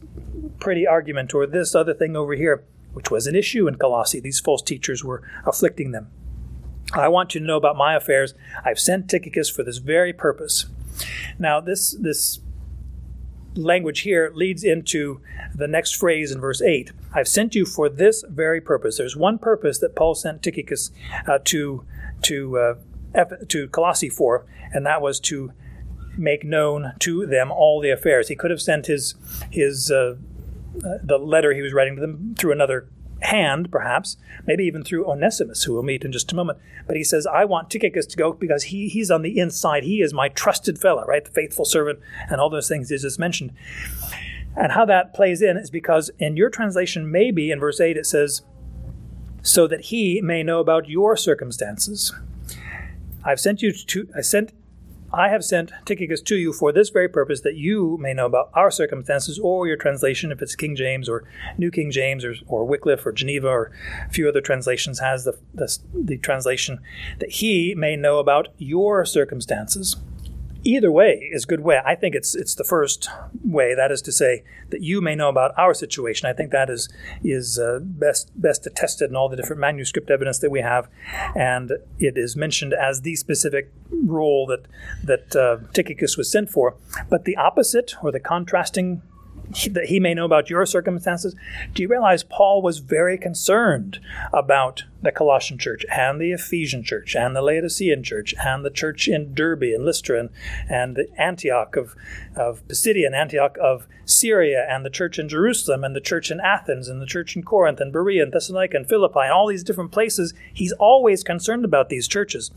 [0.59, 4.21] pretty argument or this other thing over here which was an issue in Colossae.
[4.21, 6.07] These false teachers were afflicting them.
[6.93, 8.33] I want you to know about my affairs.
[8.63, 10.65] I've sent Tychicus for this very purpose.
[11.37, 12.39] Now, this, this
[13.53, 15.19] language here leads into
[15.53, 18.97] the next phrase in verse 8 I've sent you for this very purpose.
[18.97, 20.91] There's one purpose that Paul sent Tychicus
[21.27, 21.85] uh, to,
[22.23, 22.57] to,
[23.15, 25.51] uh, to Colossae for, and that was to
[26.17, 28.27] make known to them all the affairs.
[28.27, 29.15] He could have sent his,
[29.49, 30.15] his uh,
[30.83, 32.89] Uh, the letter he was writing to them through another
[33.21, 36.59] hand, perhaps, maybe even through Onesimus, who we'll meet in just a moment.
[36.87, 39.83] But he says, I want Tychicus to go because he, he's on the inside.
[39.83, 41.23] He is my trusted fellow, right?
[41.23, 43.53] The faithful servant, and all those things he just mentioned.
[44.55, 48.05] And how that plays in is because in your translation, maybe in verse 8, it
[48.05, 48.41] says,
[49.41, 52.13] so that he may know about your circumstances.
[53.23, 54.53] I've sent you to, I sent
[55.15, 58.49] I have sent Tychicus to you for this very purpose, that you may know about
[58.53, 61.23] our circumstances, or your translation, if it's King James or
[61.57, 63.71] New King James or, or Wycliffe or Geneva or
[64.05, 66.81] a few other translations has the, the, the translation,
[67.19, 69.95] that he may know about your circumstances
[70.65, 71.79] either way is good way.
[71.85, 73.07] I think it's it's the first
[73.43, 73.75] way.
[73.75, 76.27] That is to say that you may know about our situation.
[76.27, 76.89] I think that is
[77.23, 80.89] is uh, best best attested in all the different manuscript evidence that we have,
[81.35, 84.65] and it is mentioned as the specific role that
[85.03, 86.75] that uh, Tychicus was sent for.
[87.09, 89.01] But the opposite or the contrasting
[89.69, 91.35] that he may know about your circumstances.
[91.73, 93.99] Do you realize Paul was very concerned
[94.33, 99.07] about the Colossian church and the Ephesian church and the Laodicean church and the church
[99.07, 100.29] in Derbe and Lystra and,
[100.67, 101.95] and Antioch of,
[102.35, 106.39] of Pisidia and Antioch of Syria and the church in Jerusalem and the church in
[106.39, 109.63] Athens and the church in Corinth and Berea and Thessalonica and Philippi and all these
[109.63, 110.33] different places.
[110.53, 112.51] He's always concerned about these churches.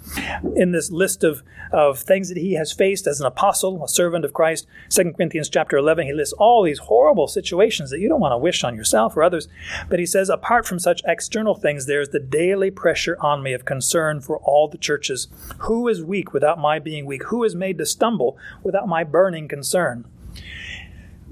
[0.56, 4.24] In this list of, of things that he has faced as an apostle, a servant
[4.24, 8.20] of Christ, 2 Corinthians chapter 11, he lists all these horrible situations that you don't
[8.20, 9.48] want to wish on yourself or others.
[9.88, 13.64] But he says, apart from such external things, there's the daily pressure on me of
[13.64, 15.26] concern for all the churches.
[15.62, 17.24] Who is weak without my being weak?
[17.24, 20.04] Who is made to stumble without my burning concern?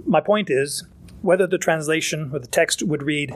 [0.06, 0.84] my point is
[1.22, 3.34] whether the translation or the text would read,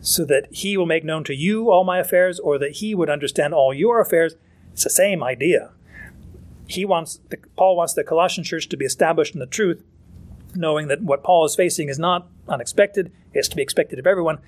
[0.00, 3.10] so that he will make known to you all my affairs, or that he would
[3.10, 4.36] understand all your affairs,
[4.72, 5.70] it's the same idea.
[6.66, 9.82] He wants the, Paul wants the Colossian church to be established in the truth,
[10.54, 14.38] knowing that what Paul is facing is not unexpected, it's to be expected of everyone.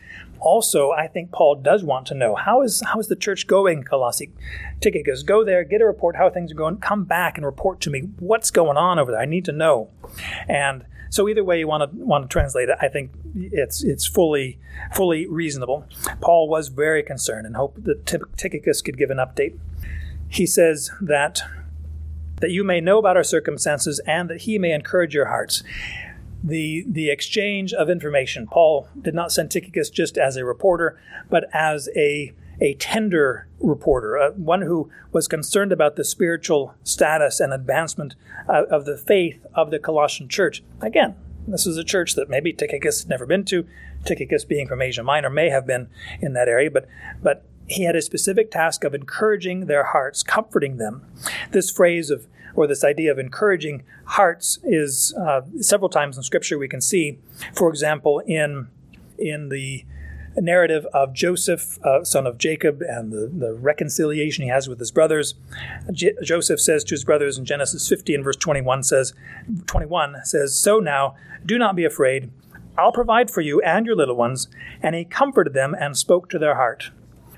[0.40, 3.82] Also, I think Paul does want to know how is how is the church going,
[3.82, 4.32] Colossae?
[4.80, 7.90] Tychicus, go there, get a report how things are going, come back and report to
[7.90, 9.20] me what's going on over there.
[9.20, 9.90] I need to know.
[10.48, 14.06] And so either way you want to want to translate it, I think it's it's
[14.06, 14.58] fully
[14.94, 15.87] fully reasonable.
[16.20, 18.06] Paul was very concerned and hoped that
[18.37, 19.58] Tychicus could give an update.
[20.28, 21.42] He says that
[22.40, 25.62] that you may know about our circumstances and that he may encourage your hearts.
[26.42, 28.46] The, the exchange of information.
[28.46, 34.18] Paul did not send Tychicus just as a reporter, but as a, a tender reporter,
[34.18, 38.14] uh, one who was concerned about the spiritual status and advancement
[38.48, 40.62] uh, of the faith of the Colossian church.
[40.81, 43.66] Again, this is a church that maybe Tychicus had never been to.
[44.05, 45.88] Tychicus, being from Asia Minor, may have been
[46.20, 46.87] in that area, but,
[47.22, 51.07] but he had a specific task of encouraging their hearts, comforting them.
[51.51, 52.27] This phrase of
[52.59, 57.16] or this idea of encouraging hearts is uh, several times in Scripture we can see.
[57.55, 58.66] For example, in
[59.16, 59.85] in the
[60.37, 64.90] narrative of Joseph, uh, son of Jacob, and the, the reconciliation he has with his
[64.90, 65.35] brothers.
[65.92, 69.14] J- Joseph says to his brothers in Genesis 50 and verse 21 says,
[69.66, 71.14] 21 says, So now,
[71.47, 72.31] do not be afraid.
[72.77, 74.49] I'll provide for you and your little ones.
[74.83, 76.90] And he comforted them and spoke to their heart.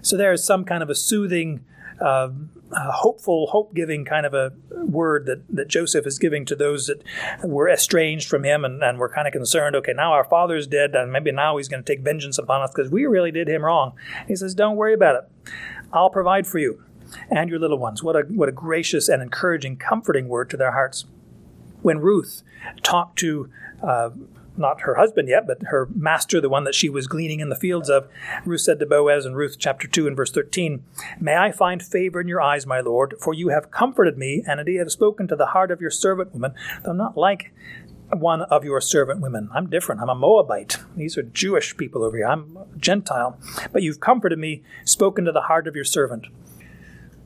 [0.03, 1.65] So there is some kind of a soothing
[2.01, 2.31] uh,
[2.73, 7.03] hopeful, hope giving kind of a word that, that Joseph is giving to those that
[7.43, 9.77] were estranged from him and, and were kind of concerned.
[9.77, 12.71] Okay, now our father's dead, and maybe now he's going to take vengeance upon us
[12.75, 13.93] because we really did him wrong.
[14.29, 15.53] He says, Don't worry about it.
[15.93, 16.83] I'll provide for you
[17.31, 18.03] and your little ones.
[18.03, 21.07] What a, what a gracious and encouraging, comforting word to their hearts.
[21.83, 22.43] When Ruth
[22.83, 23.51] talked to
[23.83, 24.11] uh,
[24.61, 27.57] not her husband yet, but her master, the one that she was gleaning in the
[27.57, 28.07] fields of.
[28.44, 30.85] Ruth said to Boaz in Ruth chapter 2 and verse 13,
[31.18, 34.61] May I find favor in your eyes, my Lord, for you have comforted me, and
[34.61, 37.53] indeed have spoken to the heart of your servant woman, though not like
[38.12, 39.49] one of your servant women.
[39.55, 40.01] I'm different.
[40.01, 40.79] I'm a Moabite.
[40.96, 42.27] These are Jewish people over here.
[42.27, 43.38] I'm Gentile.
[43.73, 46.27] But you've comforted me, spoken to the heart of your servant.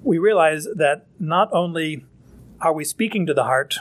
[0.03, 2.05] We realize that not only
[2.61, 3.79] are we speaking to the heart,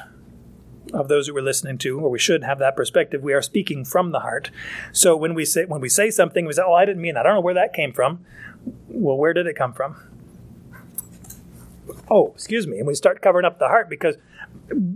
[0.91, 3.21] of those that we're listening to, or we should have that perspective.
[3.21, 4.51] We are speaking from the heart.
[4.91, 7.21] So when we say when we say something, we say, "Oh, I didn't mean that.
[7.21, 8.25] I don't know where that came from."
[8.87, 9.95] Well, where did it come from?
[12.09, 12.77] Oh, excuse me.
[12.77, 14.17] And we start covering up the heart because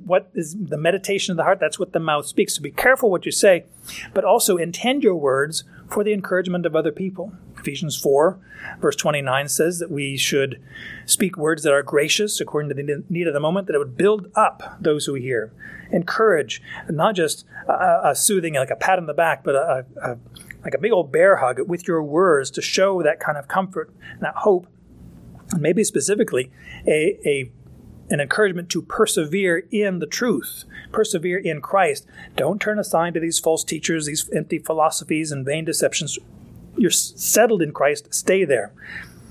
[0.06, 1.60] what is the meditation of the heart?
[1.60, 2.56] That's what the mouth speaks.
[2.56, 3.65] So be careful what you say,
[4.13, 7.34] but also intend your words for the encouragement of other people.
[7.58, 8.39] Ephesians 4,
[8.80, 10.62] verse 29 says that we should
[11.06, 13.97] speak words that are gracious according to the need of the moment, that it would
[13.97, 15.52] build up those who hear,
[15.91, 20.17] encourage, not just a, a soothing, like a pat on the back, but a, a,
[20.63, 23.91] like a big old bear hug with your words to show that kind of comfort
[24.12, 24.67] and that hope.
[25.52, 26.52] And maybe specifically
[26.86, 27.52] a, a
[28.10, 32.06] an encouragement to persevere in the truth, persevere in Christ.
[32.36, 36.17] Don't turn aside to these false teachers, these empty philosophies and vain deceptions.
[36.78, 38.72] You're settled in Christ, stay there.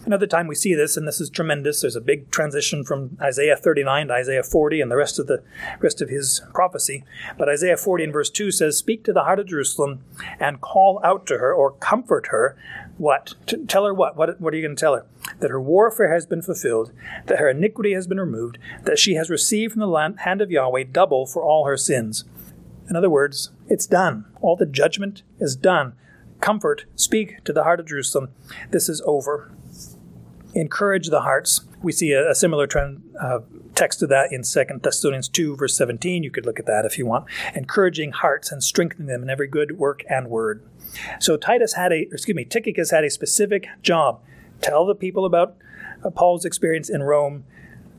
[0.07, 1.81] Another time we see this, and this is tremendous.
[1.81, 5.43] There's a big transition from Isaiah 39 to Isaiah 40 and the rest of the
[5.81, 7.03] rest of his prophecy.
[7.37, 10.05] But Isaiah 40 and verse 2 says, Speak to the heart of Jerusalem
[10.39, 12.57] and call out to her or comfort her.
[12.99, 13.35] What?
[13.49, 14.17] To tell her what?
[14.17, 15.07] What, what are you going to tell her?
[15.41, 16.93] That her warfare has been fulfilled,
[17.27, 20.85] that her iniquity has been removed, that she has received from the hand of Yahweh
[20.93, 22.25] double for all her sins.
[22.89, 24.27] In other words, it's done.
[24.41, 25.95] All the judgment is done.
[26.41, 28.29] Comfort, speak to the heart of Jerusalem.
[28.71, 29.51] This is over
[30.57, 31.61] encourage the hearts.
[31.83, 33.41] We see a, a similar trend, uh,
[33.75, 36.23] text to that in 2 Thessalonians 2, verse 17.
[36.23, 37.27] You could look at that if you want.
[37.55, 40.67] Encouraging hearts and strengthening them in every good work and word.
[41.21, 44.21] So Titus had a, excuse me, Tychicus had a specific job.
[44.63, 45.57] Tell the people about
[46.03, 47.45] uh, Paul's experience in Rome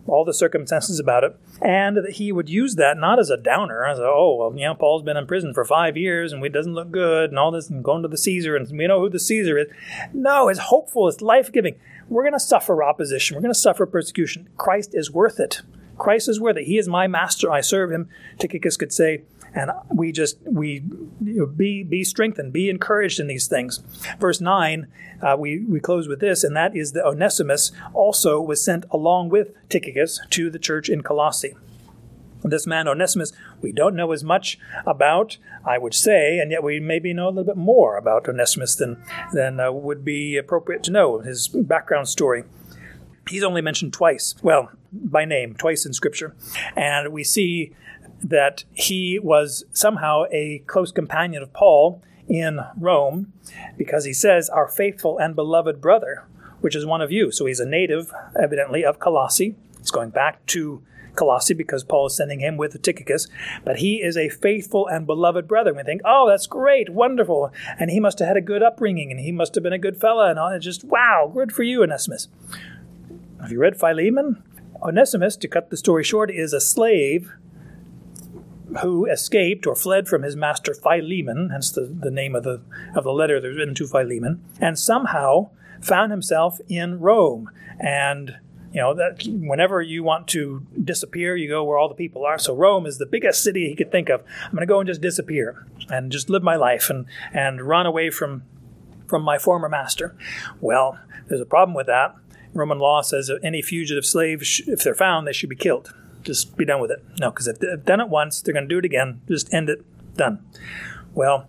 [0.08, 3.86] all the circumstances about it, and that he would use that not as a downer,
[3.86, 6.54] as a, oh, well, you know, Paul's been in prison for five years and it
[6.54, 9.10] doesn't look good and all this and going to the Caesar and we know who
[9.10, 9.68] the Caesar is.
[10.14, 11.80] No, it's hopeful, it's life giving.
[12.10, 14.50] We're going to suffer opposition, we're going to suffer persecution.
[14.58, 15.62] Christ is worth it.
[15.98, 16.66] Christ is worth it.
[16.66, 17.52] He is my master.
[17.52, 18.10] I serve him.
[18.40, 20.84] Tychicus could say, and we just we
[21.24, 23.82] you know, be be strengthened, be encouraged in these things.
[24.20, 24.88] Verse nine,
[25.22, 29.30] uh, we we close with this, and that is that Onesimus also was sent along
[29.30, 31.56] with Tychicus to the church in Colossae.
[32.44, 36.80] This man Onesimus, we don't know as much about, I would say, and yet we
[36.80, 40.92] maybe know a little bit more about Onesimus than than uh, would be appropriate to
[40.92, 42.44] know his background story.
[43.28, 46.36] He's only mentioned twice, well, by name, twice in Scripture,
[46.76, 47.74] and we see
[48.24, 53.34] that he was somehow a close companion of Paul in Rome
[53.78, 56.26] because he says, Our faithful and beloved brother,
[56.62, 57.32] which is one of you.
[57.32, 59.56] So he's a native, evidently, of Colossae.
[59.80, 60.82] He's going back to
[61.16, 63.28] Colossae because Paul is sending him with Tychicus,
[63.66, 65.74] but he is a faithful and beloved brother.
[65.74, 69.20] We think, oh, that's great, wonderful, and he must have had a good upbringing, and
[69.20, 70.50] he must have been a good fellow, and all.
[70.50, 72.28] It's just wow, good for you, Onesimus.
[73.48, 74.44] Have you read Philemon?
[74.84, 77.32] Onesimus, to cut the story short, is a slave
[78.82, 82.60] who escaped or fled from his master Philemon, hence the, the name of the,
[82.94, 88.36] of the letter that's written to Philemon, and somehow found himself in Rome and
[88.74, 92.38] You know, that whenever you want to disappear, you go where all the people are.
[92.38, 94.24] So Rome is the biggest city he could think of.
[94.44, 97.86] I'm going to go and just disappear and just live my life and, and run
[97.86, 98.44] away from,
[99.08, 100.16] from my former master.
[100.60, 102.16] Well, there's a problem with that.
[102.58, 105.94] Roman law says that any fugitive slaves, if they're found, they should be killed.
[106.24, 107.04] Just be done with it.
[107.20, 109.22] No, because if they've done it once, they're going to do it again.
[109.28, 109.86] Just end it.
[110.16, 110.44] Done.
[111.14, 111.48] Well,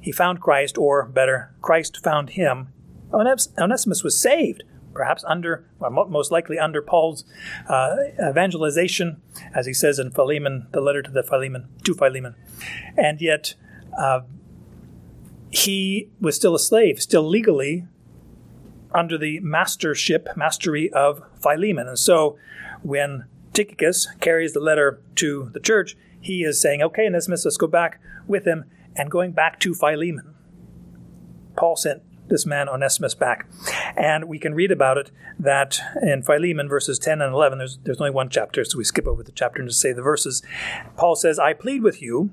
[0.00, 2.72] he found Christ, or better, Christ found him.
[3.12, 4.64] Onesimus was saved
[4.98, 7.24] perhaps under, well, most likely under Paul's
[7.68, 9.22] uh, evangelization,
[9.54, 12.34] as he says in Philemon, the letter to the Philemon, to Philemon.
[12.96, 13.54] And yet,
[13.96, 14.22] uh,
[15.50, 17.86] he was still a slave, still legally
[18.94, 21.88] under the mastership, mastery of Philemon.
[21.88, 22.38] And so
[22.82, 27.66] when Tychicus carries the letter to the church, he is saying, okay, Onesimus, let's go
[27.66, 28.64] back with him,
[28.96, 30.34] and going back to Philemon.
[31.56, 33.48] Paul sent this man Onesimus back.
[33.96, 38.00] And we can read about it that in Philemon verses 10 and 11, there's, there's
[38.00, 40.42] only one chapter, so we skip over the chapter and just say the verses.
[40.96, 42.30] Paul says, I plead with you,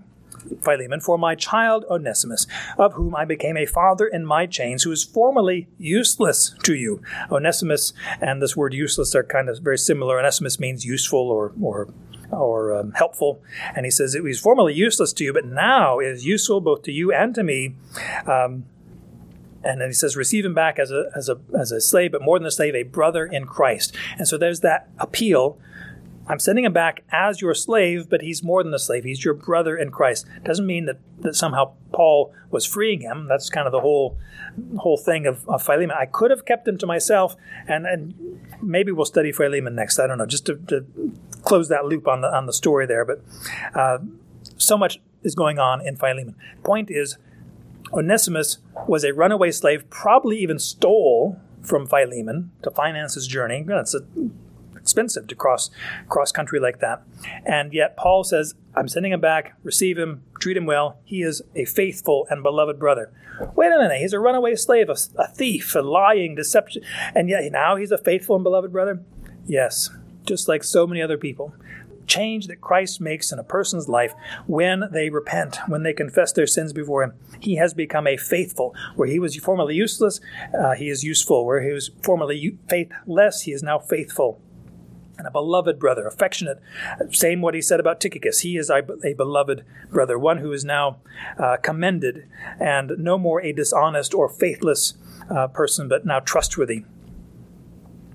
[0.61, 4.89] Philemon, for my child Onesimus, of whom I became a father in my chains, who
[4.89, 7.01] was formerly useless to you.
[7.31, 10.19] Onesimus and this word useless are kind of very similar.
[10.19, 11.87] Onesimus means useful or, or
[12.31, 13.41] or um, helpful.
[13.75, 16.91] And he says it was formerly useless to you, but now is useful both to
[16.91, 17.75] you and to me.
[18.25, 18.65] Um,
[19.63, 22.21] and then he says, receive him back as a, as a, as a slave, but
[22.21, 23.95] more than a slave, a brother in Christ.
[24.17, 25.57] And so there's that appeal.
[26.27, 29.03] I'm sending him back as your slave, but he's more than a slave.
[29.03, 30.25] He's your brother in Christ.
[30.43, 33.27] Doesn't mean that, that somehow Paul was freeing him.
[33.27, 34.17] That's kind of the whole
[34.77, 35.95] whole thing of, of Philemon.
[35.99, 37.35] I could have kept him to myself,
[37.67, 39.99] and, and maybe we'll study Philemon next.
[39.99, 40.85] I don't know, just to, to
[41.43, 43.05] close that loop on the on the story there.
[43.05, 43.21] But
[43.73, 43.99] uh,
[44.57, 46.35] so much is going on in Philemon.
[46.63, 47.17] Point is,
[47.93, 53.65] Onesimus was a runaway slave, probably even stole from Philemon to finance his journey.
[53.67, 53.95] It's
[54.85, 55.71] expensive to cross
[56.07, 57.01] cross country like that.
[57.43, 60.99] And yet Paul says, I'm sending him back, receive him, treat him well.
[61.03, 63.11] He is a faithful and beloved brother.
[63.55, 66.83] Wait a minute, he's a runaway slave, a, a thief, a lying, deception,
[67.15, 69.01] and yet now he's a faithful and beloved brother?
[69.47, 69.89] Yes,
[70.23, 71.55] just like so many other people
[72.07, 74.13] change that Christ makes in a person's life
[74.47, 77.13] when they repent, when they confess their sins before Him.
[77.39, 78.75] He has become a faithful.
[78.95, 80.19] Where he was formerly useless,
[80.57, 81.45] uh, he is useful.
[81.45, 84.41] Where he was formerly faithless, he is now faithful.
[85.17, 86.61] And a beloved brother, affectionate.
[87.11, 88.41] Same what he said about Tychicus.
[88.41, 90.97] He is a, beloved brother, one who is now
[91.37, 92.27] uh, commended
[92.59, 94.95] and no more a dishonest or faithless
[95.29, 96.83] uh, person, but now trustworthy.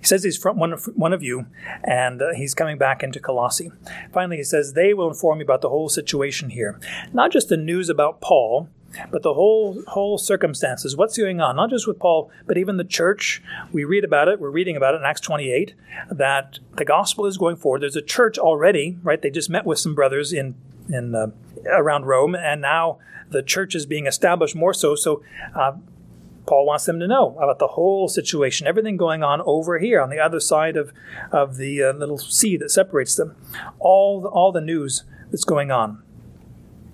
[0.00, 1.46] He says he's from one of, one of you,
[1.84, 3.70] and uh, he's coming back into Colossae.
[4.12, 6.80] Finally, he says, They will inform you about the whole situation here.
[7.12, 8.70] Not just the news about Paul,
[9.10, 10.96] but the whole whole circumstances.
[10.96, 11.56] What's going on?
[11.56, 13.42] Not just with Paul, but even the church.
[13.72, 14.40] We read about it.
[14.40, 15.74] We're reading about it in Acts 28
[16.10, 17.82] that the gospel is going forward.
[17.82, 19.20] There's a church already, right?
[19.20, 20.54] They just met with some brothers in
[20.88, 21.28] in uh,
[21.66, 22.98] around Rome, and now
[23.30, 24.94] the church is being established more so.
[24.94, 25.22] So
[25.54, 25.72] uh,
[26.46, 30.10] Paul wants them to know about the whole situation, everything going on over here on
[30.10, 30.92] the other side of,
[31.30, 33.36] of the uh, little sea that separates them,
[33.78, 36.02] all the, all the news that's going on.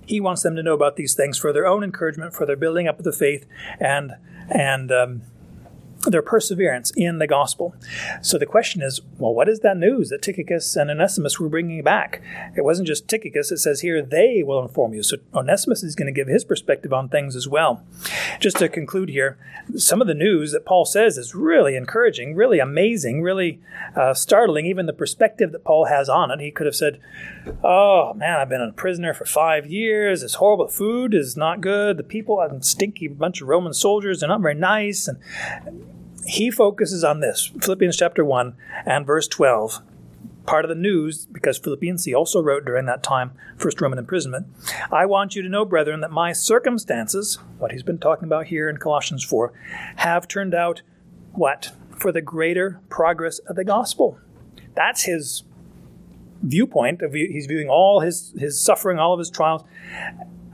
[0.07, 2.89] He wants them to know about these things for their own encouragement, for their building
[2.89, 3.47] up of the faith,
[3.81, 4.13] and
[4.49, 5.23] and um,
[6.11, 7.75] their perseverance in the gospel.
[8.23, 11.83] So the question is, well, what is that news that Tychicus and Onesimus were bringing
[11.83, 12.23] back?
[12.57, 15.03] It wasn't just Tychicus, it says here, they will inform you.
[15.03, 17.83] So Onesimus is going to give his perspective on things as well.
[18.41, 19.39] Just to conclude here,
[19.77, 23.61] some of the news that Paul says is really encouraging, really amazing, really
[23.95, 26.41] uh, startling, even the perspective that Paul has on it.
[26.41, 27.01] He could have said,
[27.63, 31.97] oh man, I've been a prisoner for five years, this horrible food is not good,
[31.97, 35.19] the people, are a stinky bunch of Roman soldiers, they're not very nice, and
[36.27, 39.81] he focuses on this Philippians chapter 1 and verse 12.
[40.45, 44.47] Part of the news, because Philippians he also wrote during that time, first Roman imprisonment.
[44.93, 48.69] I want you to know, brethren, that my circumstances, what he's been talking about here
[48.69, 49.53] in Colossians 4,
[49.97, 50.83] have turned out
[51.33, 51.73] what?
[51.91, 54.19] For the greater progress of the gospel.
[54.75, 55.43] That's his
[56.43, 57.03] viewpoint.
[57.13, 59.65] He's viewing all his, his suffering, all of his trials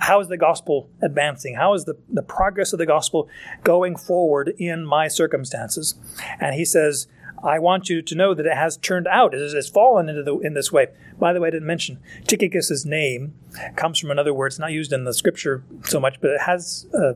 [0.03, 1.55] how is the gospel advancing?
[1.55, 3.29] How is the, the progress of the gospel
[3.63, 5.95] going forward in my circumstances?
[6.41, 7.07] And he says,
[7.41, 10.37] I want you to know that it has turned out, it has fallen into the,
[10.39, 10.89] in this way.
[11.21, 13.35] By the way, I didn't mention Tychicus's name
[13.77, 14.49] comes from another word.
[14.49, 17.15] It's not used in the scripture so much, but it has a,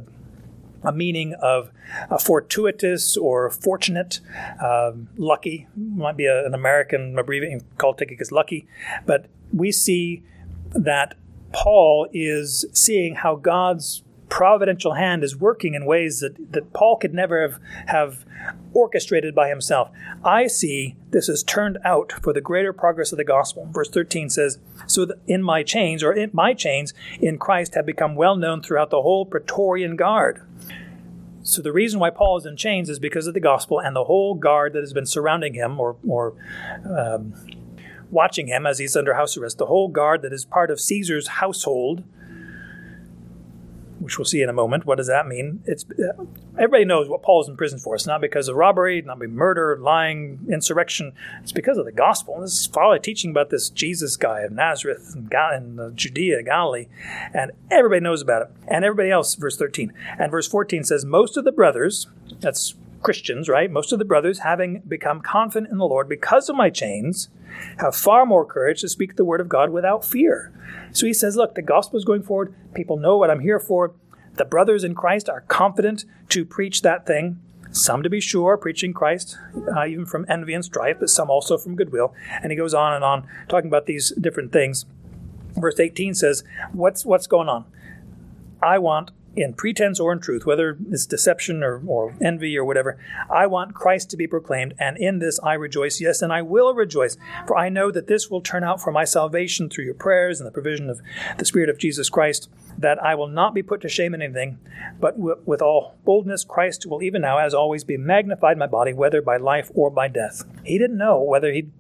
[0.85, 1.73] a meaning of
[2.09, 4.21] a fortuitous or fortunate,
[4.63, 5.67] um, lucky.
[5.75, 8.69] Might be a, an American abbreviation called Tychicus lucky,
[9.07, 10.23] but we see
[10.71, 11.17] that
[11.57, 17.15] Paul is seeing how God's providential hand is working in ways that, that Paul could
[17.15, 18.27] never have, have
[18.75, 19.89] orchestrated by himself.
[20.23, 23.67] I see this is turned out for the greater progress of the gospel.
[23.73, 26.93] Verse 13 says, So in my chains, or in my chains
[27.23, 30.43] in Christ, have become well known throughout the whole Praetorian Guard.
[31.43, 34.05] So the reason why Paul is in chains is because of the gospel and the
[34.05, 36.35] whole guard that has been surrounding him or, or
[36.85, 37.33] um,
[38.11, 39.59] watching him as he's under house arrest.
[39.59, 42.05] The whole guard that is part of Caesar's household
[43.99, 44.85] which we'll see in a moment.
[44.87, 45.63] What does that mean?
[45.65, 47.95] It's uh, everybody knows what Paul is in prison for.
[47.95, 51.13] It's not because of robbery, not because murder, lying, insurrection.
[51.43, 52.41] It's because of the gospel.
[52.41, 56.87] This is probably teaching about this Jesus guy of Nazareth and in uh, Judea, Galilee,
[57.33, 58.49] and everybody knows about it.
[58.69, 62.07] And everybody else, verse 13 and verse 14 says, most of the brothers,
[62.41, 63.71] that's Christians, right?
[63.71, 67.29] Most of the brothers, having become confident in the Lord because of my chains,
[67.79, 70.53] have far more courage to speak the word of God without fear.
[70.93, 72.55] So he says, Look, the gospel is going forward.
[72.75, 73.95] People know what I'm here for.
[74.35, 77.41] The brothers in Christ are confident to preach that thing.
[77.71, 79.37] Some, to be sure, preaching Christ,
[79.77, 82.15] uh, even from envy and strife, but some also from goodwill.
[82.43, 84.87] And he goes on and on, talking about these different things.
[85.57, 87.65] Verse 18 says, What's, what's going on?
[88.63, 92.99] I want in pretense or in truth, whether it's deception or, or envy or whatever,
[93.31, 96.75] I want Christ to be proclaimed, and in this I rejoice, yes, and I will
[96.75, 97.17] rejoice,
[97.47, 100.47] for I know that this will turn out for my salvation through your prayers and
[100.47, 101.01] the provision of
[101.39, 104.59] the Spirit of Jesus Christ, that I will not be put to shame in anything,
[104.99, 108.67] but w- with all boldness, Christ will even now, as always, be magnified in my
[108.67, 110.45] body, whether by life or by death.
[110.65, 111.71] He didn't know whether he'd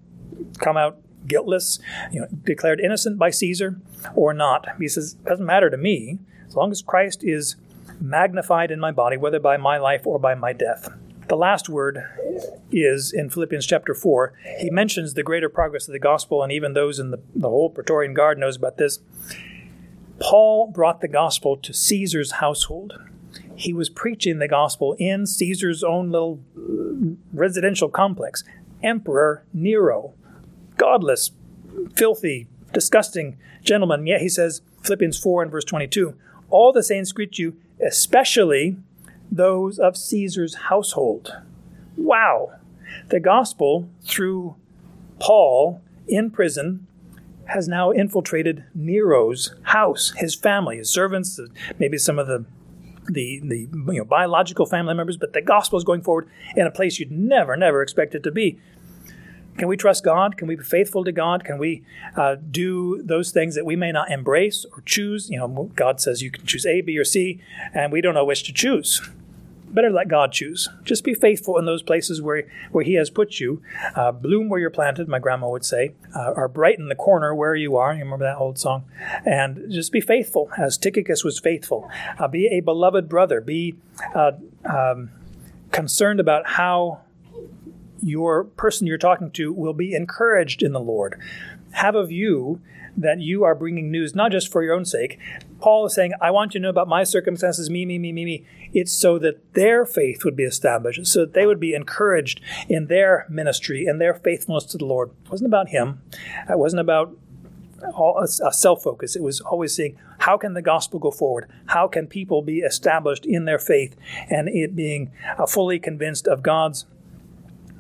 [0.59, 1.79] come out guiltless,
[2.13, 3.81] you know, declared innocent by Caesar
[4.15, 4.67] or not.
[4.79, 7.57] He says, it doesn't matter to me as long as Christ is
[8.01, 10.89] magnified in my body, whether by my life or by my death.
[11.29, 12.05] The last word
[12.71, 14.33] is in Philippians chapter 4.
[14.59, 17.71] He mentions the greater progress of the gospel, and even those in the, the whole
[17.71, 19.01] Praetorian Guard knows about this.
[20.21, 22.99] Paul brought the gospel to Caesar's household.
[23.57, 28.45] He was preaching the gospel in Caesar's own little uh, residential complex.
[28.83, 30.15] Emperor Nero,
[30.77, 31.33] godless,
[31.95, 34.07] filthy, disgusting gentleman.
[34.07, 36.15] Yet he says, Philippians 4 and verse 22,
[36.51, 38.77] all the saints greet you, especially
[39.31, 41.37] those of Caesar's household.
[41.97, 42.53] Wow!
[43.09, 44.57] The gospel, through
[45.19, 46.87] Paul in prison,
[47.47, 51.47] has now infiltrated Nero's house, his family, his servants, uh,
[51.79, 52.45] maybe some of the
[53.09, 56.73] the, the you know, biological family members, but the gospel is going forward in a
[56.73, 58.59] place you'd never, never expect it to be.
[59.59, 60.37] Can we trust God?
[60.37, 61.45] Can we be faithful to God?
[61.45, 61.83] Can we
[62.15, 65.31] uh, do those things that we may not embrace or choose?
[65.31, 67.41] You know, God says you can choose A, B, or C,
[67.73, 69.01] and we don't know which to choose.
[69.69, 70.69] Better let God choose.
[70.85, 73.63] Just be faithful in those places where, where He has put you.
[73.95, 77.55] Uh, bloom where you're planted, my grandma would say, uh, or brighten the corner where
[77.55, 77.93] you are.
[77.93, 78.85] You remember that old song?
[79.25, 81.91] And just be faithful, as Tychicus was faithful.
[82.19, 83.41] Uh, be a beloved brother.
[83.41, 83.75] Be
[84.15, 84.33] uh,
[84.65, 85.11] um,
[85.73, 87.01] concerned about how
[88.03, 91.21] your person you're talking to will be encouraged in the Lord.
[91.73, 92.61] Have a view
[92.97, 95.19] that you are bringing news not just for your own sake.
[95.61, 98.25] Paul is saying, I want you to know about my circumstances, me, me, me, me,
[98.25, 98.45] me.
[98.73, 102.87] It's so that their faith would be established, so that they would be encouraged in
[102.87, 105.11] their ministry and their faithfulness to the Lord.
[105.25, 106.03] It wasn't about him.
[106.49, 107.17] It wasn't about
[107.83, 109.17] a self focus.
[109.17, 111.49] It was always saying, how can the gospel go forward?
[111.67, 113.97] How can people be established in their faith
[114.31, 116.87] and it being uh, fully convinced of God's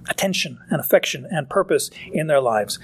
[0.08, 2.78] attention and affection and purpose in their lives.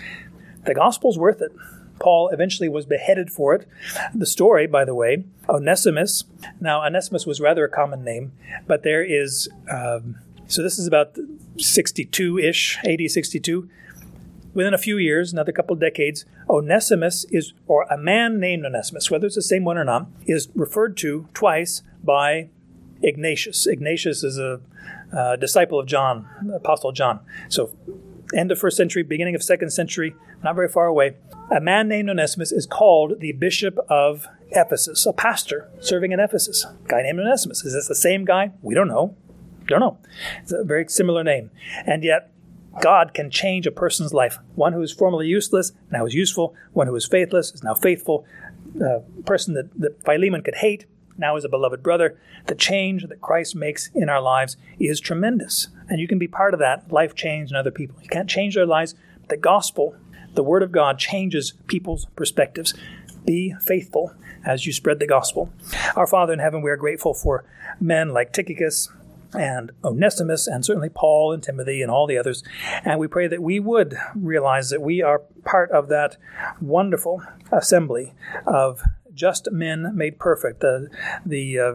[0.64, 1.52] The gospel's worth it.
[1.98, 3.68] Paul eventually was beheaded for it.
[4.12, 6.24] The story, by the way, Onesimus.
[6.60, 8.32] Now, Onesimus was rather a common name,
[8.66, 10.16] but there is, um,
[10.48, 11.16] so this is about
[11.58, 13.68] 62 ish, AD 62.
[14.54, 19.10] Within a few years, another couple of decades, Onesimus is, or a man named Onesimus,
[19.10, 22.48] whether it's the same one or not, is referred to twice by
[23.02, 23.66] Ignatius.
[23.66, 24.60] Ignatius is a
[25.16, 27.20] uh, disciple of John, Apostle John.
[27.48, 27.74] So,
[28.34, 31.16] end of first century, beginning of second century, not very far away.
[31.50, 36.64] A man named Onesimus is called the Bishop of Ephesus, a pastor serving in Ephesus.
[36.64, 37.64] A guy named Onesimus.
[37.64, 38.52] Is this the same guy?
[38.62, 39.16] We don't know.
[39.66, 39.98] Don't know.
[40.42, 41.50] It's a very similar name.
[41.86, 42.32] And yet,
[42.80, 44.38] God can change a person's life.
[44.54, 46.54] One who was formerly useless now is useful.
[46.72, 48.24] One who was faithless is now faithful.
[48.80, 50.86] A person that, that Philemon could hate
[51.16, 55.68] now as a beloved brother, the change that Christ makes in our lives is tremendous.
[55.88, 57.96] And you can be part of that life change in other people.
[58.02, 59.96] You can't change their lives, but the gospel,
[60.34, 62.74] the word of God, changes people's perspectives.
[63.24, 65.52] Be faithful as you spread the gospel.
[65.94, 67.44] Our Father in heaven, we are grateful for
[67.80, 68.88] men like Tychicus
[69.34, 72.42] and Onesimus, and certainly Paul and Timothy and all the others.
[72.84, 76.16] And we pray that we would realize that we are part of that
[76.60, 78.12] wonderful assembly
[78.46, 78.82] of
[79.14, 80.88] just men made perfect, the,
[81.24, 81.74] the, uh,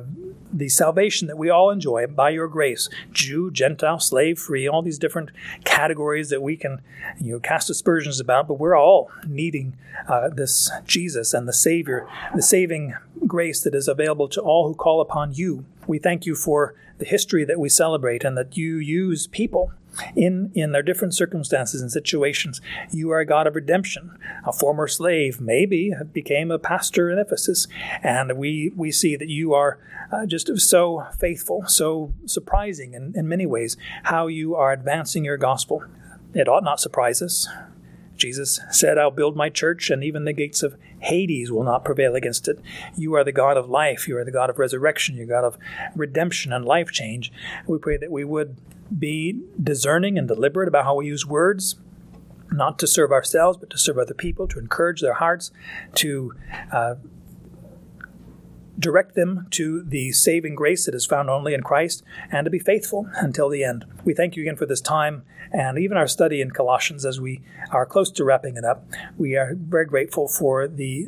[0.51, 4.97] the salvation that we all enjoy by your grace, Jew, Gentile, slave, free, all these
[4.97, 5.29] different
[5.63, 6.81] categories that we can
[7.19, 9.77] you know, cast aspersions about, but we're all needing
[10.07, 14.75] uh, this Jesus and the Savior, the saving grace that is available to all who
[14.75, 15.65] call upon you.
[15.85, 19.71] We thank you for the history that we celebrate and that you use people
[20.15, 22.61] in, in their different circumstances and situations.
[22.91, 24.17] You are a God of redemption.
[24.45, 27.67] A former slave maybe became a pastor in Ephesus,
[28.03, 29.79] and we, we see that you are
[30.11, 35.37] uh, just so faithful, so surprising in, in many ways, how you are advancing your
[35.37, 35.83] gospel.
[36.33, 37.47] It ought not surprise us.
[38.17, 42.15] Jesus said, I'll build my church, and even the gates of Hades will not prevail
[42.15, 42.59] against it.
[42.95, 44.07] You are the God of life.
[44.07, 45.15] You are the God of resurrection.
[45.15, 45.57] You're God of
[45.95, 47.31] redemption and life change.
[47.67, 48.57] We pray that we would
[48.97, 51.75] be discerning and deliberate about how we use words,
[52.51, 55.51] not to serve ourselves, but to serve other people, to encourage their hearts,
[55.95, 56.33] to
[56.71, 56.95] uh,
[58.79, 62.59] direct them to the saving grace that is found only in Christ, and to be
[62.59, 63.85] faithful until the end.
[64.05, 67.41] We thank you again for this time and even our study in Colossians as we
[67.71, 68.85] are close to wrapping it up.
[69.17, 71.07] We are very grateful for the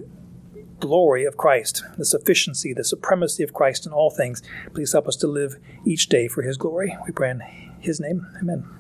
[0.80, 4.42] glory of Christ, the sufficiency, the supremacy of Christ in all things.
[4.74, 6.98] Please help us to live each day for his glory.
[7.06, 8.26] We pray in his name.
[8.42, 8.79] Amen.